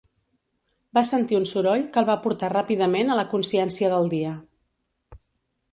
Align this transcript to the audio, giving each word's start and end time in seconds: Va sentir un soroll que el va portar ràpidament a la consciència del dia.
Va 0.97 1.03
sentir 1.09 1.37
un 1.39 1.45
soroll 1.49 1.83
que 1.97 2.01
el 2.03 2.07
va 2.09 2.17
portar 2.25 2.49
ràpidament 2.55 3.13
a 3.13 3.19
la 3.21 3.27
consciència 3.35 3.95
del 3.95 4.13
dia. 4.17 4.35